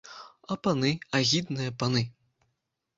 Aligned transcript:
А 0.55 0.57
паны, 0.67 0.91
агідныя 1.21 1.77
паны! 1.85 2.07